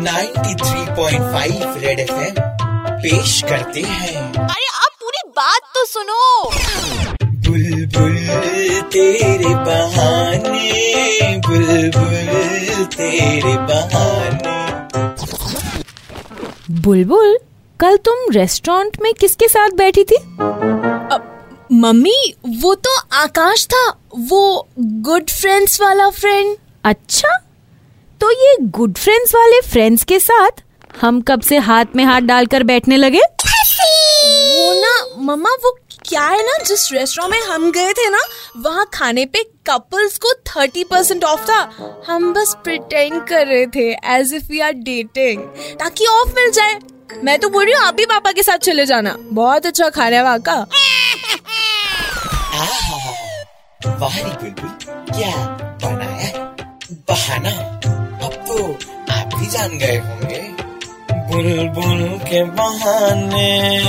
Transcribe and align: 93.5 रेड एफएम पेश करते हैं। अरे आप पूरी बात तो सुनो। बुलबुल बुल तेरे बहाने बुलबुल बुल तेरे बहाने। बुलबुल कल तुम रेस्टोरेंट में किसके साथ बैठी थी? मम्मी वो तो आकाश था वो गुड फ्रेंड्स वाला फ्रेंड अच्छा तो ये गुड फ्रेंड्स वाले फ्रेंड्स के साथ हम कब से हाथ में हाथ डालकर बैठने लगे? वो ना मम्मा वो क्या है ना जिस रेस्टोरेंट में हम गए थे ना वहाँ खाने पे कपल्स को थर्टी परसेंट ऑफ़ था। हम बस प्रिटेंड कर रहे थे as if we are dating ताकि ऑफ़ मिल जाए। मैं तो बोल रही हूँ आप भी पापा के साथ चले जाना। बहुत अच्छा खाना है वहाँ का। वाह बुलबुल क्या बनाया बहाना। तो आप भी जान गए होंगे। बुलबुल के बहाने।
93.5 0.00 1.76
रेड 1.76 2.00
एफएम 2.00 2.34
पेश 3.02 3.42
करते 3.42 3.80
हैं। 3.80 4.14
अरे 4.32 4.66
आप 4.76 4.92
पूरी 5.00 5.22
बात 5.36 5.62
तो 5.74 5.84
सुनो। 5.86 6.22
बुलबुल 7.24 8.14
बुल 8.36 8.80
तेरे 8.92 9.54
बहाने 9.66 10.70
बुलबुल 11.48 11.90
बुल 11.90 12.84
तेरे 12.94 13.54
बहाने। 13.68 14.58
बुलबुल 16.80 17.30
कल 17.80 17.96
तुम 17.96 18.16
रेस्टोरेंट 18.30 18.92
में 19.02 19.12
किसके 19.14 19.48
साथ 19.48 19.68
बैठी 19.74 20.04
थी? 20.04 20.18
मम्मी 21.72 22.34
वो 22.60 22.74
तो 22.74 22.92
आकाश 23.12 23.66
था 23.66 23.84
वो 24.30 24.42
गुड 24.78 25.30
फ्रेंड्स 25.30 25.80
वाला 25.80 26.08
फ्रेंड 26.10 26.56
अच्छा 26.84 27.28
तो 28.20 28.30
ये 28.30 28.56
गुड 28.68 28.98
फ्रेंड्स 28.98 29.34
वाले 29.34 29.60
फ्रेंड्स 29.62 30.02
के 30.04 30.18
साथ 30.20 30.62
हम 31.00 31.20
कब 31.20 31.40
से 31.40 31.58
हाथ 31.58 31.96
में 31.96 32.04
हाथ 32.04 32.20
डालकर 32.20 32.62
बैठने 32.62 32.96
लगे? 32.96 33.20
वो 33.20 34.72
ना 34.80 34.92
मम्मा 35.26 35.50
वो 35.64 35.70
क्या 36.08 36.24
है 36.24 36.42
ना 36.46 36.56
जिस 36.64 36.92
रेस्टोरेंट 36.92 37.32
में 37.32 37.40
हम 37.48 37.70
गए 37.72 37.92
थे 37.92 38.08
ना 38.10 38.18
वहाँ 38.64 38.88
खाने 38.94 39.24
पे 39.26 39.42
कपल्स 39.66 40.18
को 40.18 40.32
थर्टी 40.48 40.84
परसेंट 40.84 41.24
ऑफ़ 41.24 41.44
था। 41.50 41.60
हम 42.06 42.32
बस 42.32 42.54
प्रिटेंड 42.64 43.22
कर 43.28 43.46
रहे 43.46 43.66
थे 43.66 43.90
as 44.14 44.34
if 44.34 44.50
we 44.50 44.60
are 44.60 44.72
dating 44.88 45.42
ताकि 45.80 46.06
ऑफ़ 46.06 46.34
मिल 46.36 46.50
जाए। 46.50 46.78
मैं 47.24 47.38
तो 47.38 47.48
बोल 47.48 47.64
रही 47.64 47.74
हूँ 47.74 47.82
आप 47.82 47.94
भी 47.94 48.06
पापा 48.06 48.32
के 48.32 48.42
साथ 48.42 48.58
चले 48.68 48.86
जाना। 48.86 49.16
बहुत 49.32 49.66
अच्छा 49.66 49.88
खाना 49.88 50.16
है 50.16 50.22
वहाँ 50.22 50.40
का। 50.40 50.54
वाह 54.00 54.22
बुलबुल 54.34 54.70
क्या 55.10 55.32
बनाया 55.84 56.46
बहाना। 57.08 57.52
तो 58.50 58.78
आप 59.10 59.30
भी 59.38 59.46
जान 59.46 59.78
गए 59.78 59.96
होंगे। 59.96 60.40
बुलबुल 61.12 62.18
के 62.18 62.44
बहाने। 62.44 63.80